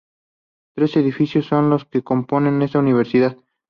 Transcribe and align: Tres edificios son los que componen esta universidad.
Tres 0.73 0.95
edificios 0.97 1.45
son 1.45 1.69
los 1.69 1.85
que 1.85 2.01
componen 2.01 2.63
esta 2.63 2.79
universidad. 2.79 3.37